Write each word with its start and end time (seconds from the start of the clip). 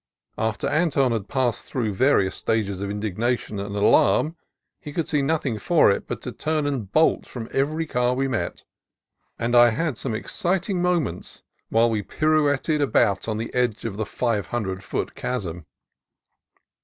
After 0.39 0.67
Anton 0.67 1.11
had 1.11 1.27
passed 1.27 1.65
through 1.65 1.93
various 1.93 2.35
stages 2.35 2.81
of 2.81 2.89
indig 2.89 3.19
nation 3.19 3.59
and 3.59 3.75
alarm, 3.75 4.35
he 4.79 4.93
could 4.93 5.07
see 5.07 5.21
nothing 5.21 5.59
for 5.59 5.91
it 5.91 6.07
but 6.07 6.23
to 6.23 6.31
turn 6.31 6.65
and 6.65 6.91
bolt 6.91 7.27
from 7.27 7.47
every 7.51 7.85
car 7.85 8.15
we 8.15 8.27
met, 8.27 8.63
and 9.37 9.55
I 9.55 9.69
had 9.69 9.99
some 9.99 10.15
exciting 10.15 10.81
moments 10.81 11.43
while 11.69 11.91
we 11.91 12.01
pirouetted 12.01 12.81
about 12.81 13.27
on 13.27 13.37
the 13.37 13.53
edge 13.53 13.85
of 13.85 13.95
the 13.97 14.05
five 14.07 14.47
hundred 14.47 14.83
foot 14.83 15.13
chasm. 15.13 15.67